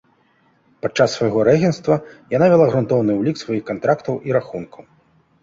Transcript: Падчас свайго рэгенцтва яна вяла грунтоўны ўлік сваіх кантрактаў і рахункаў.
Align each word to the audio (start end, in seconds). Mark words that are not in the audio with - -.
Падчас 0.85 1.09
свайго 1.19 1.43
рэгенцтва 1.49 1.97
яна 2.37 2.47
вяла 2.55 2.67
грунтоўны 2.73 3.11
ўлік 3.19 3.37
сваіх 3.43 3.63
кантрактаў 3.71 4.21
і 4.31 4.37
рахункаў. 4.41 4.83